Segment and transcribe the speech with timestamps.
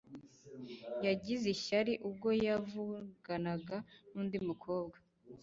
[1.05, 3.77] Yagize ishyari ubwo yavuganaga
[4.11, 4.97] nundi mukobwa